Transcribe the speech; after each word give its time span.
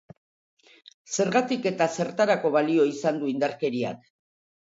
Zergatik 1.17 1.67
eta 1.71 1.87
zertarako 1.97 2.51
balio 2.57 2.87
izan 2.93 3.21
du 3.25 3.29
indarkeriak? 3.33 4.09